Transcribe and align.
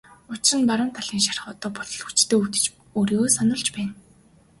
Учир 0.31 0.57
нь 0.59 0.67
баруун 0.69 0.91
талын 0.97 1.21
шарх 1.25 1.45
одоо 1.53 1.69
болтол 1.75 2.01
хүчтэй 2.05 2.37
өвдөж 2.41 2.65
өөрийгөө 2.97 3.29
сануулж 3.37 3.67
байна. 3.75 3.93